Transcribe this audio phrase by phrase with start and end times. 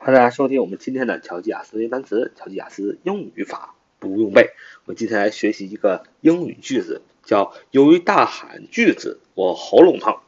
[0.00, 4.52] 欢迎大家收听我们今天的乔吉雅思英语单词、乔吉雅思英语语法不用背。
[4.84, 10.20] 我们今天来学习一个英语句子，叫“由于大喊句子，我喉咙痛”。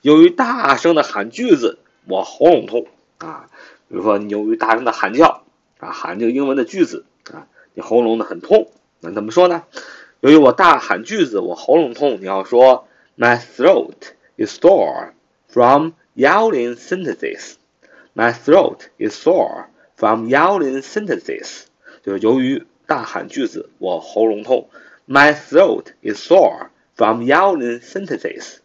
[0.00, 2.86] 由于大声的喊句子，我喉咙痛
[3.18, 3.50] 啊。
[3.88, 5.42] 比如说，你由于大声的喊叫
[5.80, 8.70] 啊，喊这个英文的句子啊，你喉咙呢很痛。
[9.00, 9.64] 那怎么说呢？
[10.20, 12.20] 由于我大喊句子，我喉咙痛。
[12.20, 12.86] 你要说
[13.18, 13.96] ：“My throat
[14.36, 15.10] is sore
[15.48, 17.54] from yelling sentences.”
[18.15, 21.63] My throat is sore from yelling sentences，
[22.03, 24.69] 就是由于大喊句子，我喉咙痛。
[25.07, 28.57] My throat is sore from yelling sentences.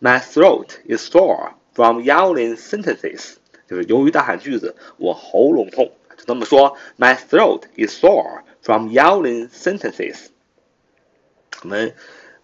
[0.00, 3.36] My throat is sore from yelling sentences，
[3.68, 5.92] 就是由于大喊句子，我喉咙痛。
[6.16, 10.26] 就这么说，My throat is sore from yelling sentences。
[11.62, 11.94] 我们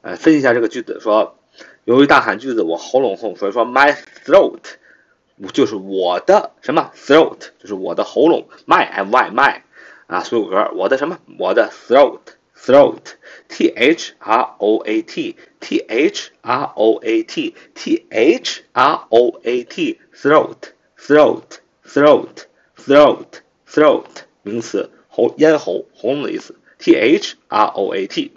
[0.00, 1.38] 呃分析一下这个句子，说
[1.84, 4.60] 由于大喊句子，我喉咙痛，所以说 My throat。
[5.52, 9.60] 就是我的什么 throat，就是我的喉咙，my m y my
[10.06, 12.20] 啊，所有格，我的什么，我的 throat
[12.56, 13.00] throat
[13.48, 19.06] t h r o a t t h r o a t t h r
[19.10, 20.56] o a t throat
[20.98, 22.46] throat throat
[22.78, 23.26] throat
[23.68, 24.04] throat
[24.42, 28.32] 名词，喉咽喉喉咙的意思，t h r o a t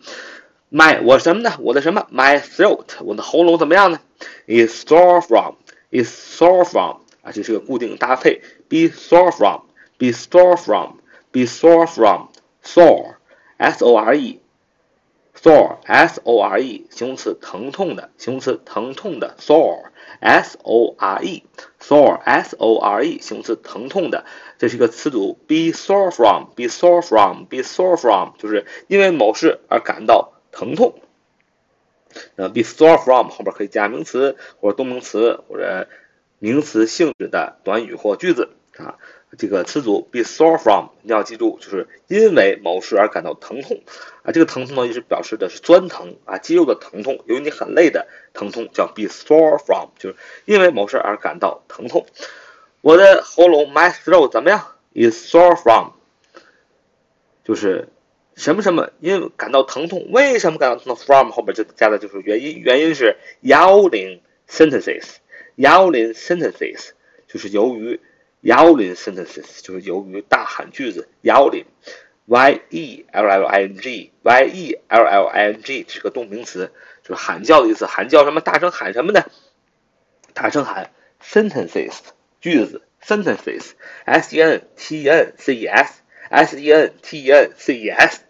[0.72, 1.56] my 我什么呢？
[1.60, 4.02] 我的什么 my throat，我的喉咙怎么样呢？
[4.48, 5.56] is sore from
[5.92, 16.61] is sore from 啊，这是个固定搭配，be sore from，be sore from，be sore from，sore，s o r e，sore，s o r
[16.61, 24.27] e，形容词，疼痛的，形容词，疼痛的，sore，s o r e，sore，s o r e，形容词，疼痛的，
[24.59, 31.01] 这是一个词组，be sore from，be sore from，be sore from，就是因为某事而感到疼痛。
[32.37, 35.89] 那 be sore from 后边可以加名词或者动名词或者
[36.45, 38.99] 名词性质的短语或句子啊。
[39.39, 43.81] 这个词组 be sore from 你要记住，就是因为某事而感到疼痛
[44.23, 44.31] 啊。
[44.31, 47.19] 这个疼痛呢，就是表示的是酸疼啊，肌肉的疼痛。
[47.25, 52.05] 由于你很累的疼痛叫 be sore from，就是因为某事而感到疼痛。
[52.83, 55.93] 我的喉咙 my throat 怎么样？is sore from，
[57.43, 57.89] 就是
[58.37, 60.11] 什么什么，因为感到疼痛。
[60.11, 65.17] 为什么感到疼痛？from 后边就加的就是原因，原因是 yelling sentences
[65.57, 66.91] Yelling sentences
[67.27, 68.01] 就是由于。
[68.45, 76.71] Yelling sentences 就是由于大喊句子，yelling，y e l l i n g，y e l l i n g 是个动名词，
[77.03, 77.87] 就是喊叫的意思。
[77.87, 78.43] 喊叫什么？
[78.43, 79.25] 大声喊什么呢？
[80.35, 80.91] 大声喊
[81.23, 81.95] sentences
[82.43, 87.79] 句子，sentences，s e n t e n c e s，s e n t e n c
[87.79, 88.21] e s，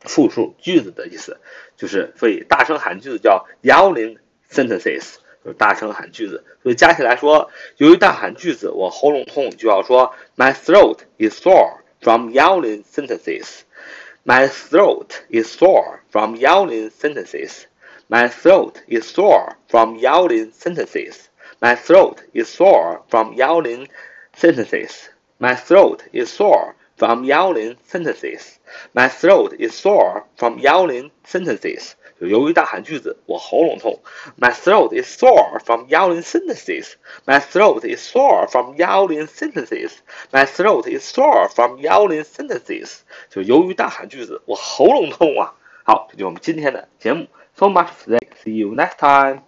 [0.00, 1.38] 复数句子的意思，
[1.76, 4.18] 就是所以大声喊句子叫 yelling
[4.50, 5.21] sentences。
[5.43, 13.61] 就是大声喊句子，所以加起来说，由于大喊句子，我喉咙痛，就要说 My throat is sore from yelling sentences.
[14.25, 17.63] My throat is sore from yelling sentences.
[18.09, 21.29] My throat is sore from yelling sentences.
[21.59, 23.87] My throat is sore from yelling
[24.33, 25.09] sentences.
[25.39, 28.59] My throat is sore from yelling sentences.
[28.93, 31.93] My throat is sore from yelling sentences.
[32.19, 34.01] 由于大喊句子，我喉咙痛。
[34.39, 36.93] My throat is sore from yelling sentences.
[37.25, 39.91] My throat is sore from yelling sentences.
[40.31, 43.01] My throat is sore from yelling sentences.
[43.29, 45.53] 就由于大喊句子，我喉咙痛啊。
[45.83, 47.27] 好，这就是我们今天的节目。
[47.55, 48.27] So much for today.
[48.43, 49.43] See you next time.